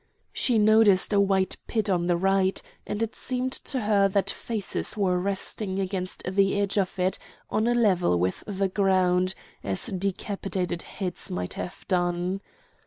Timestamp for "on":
1.87-2.07, 7.51-7.67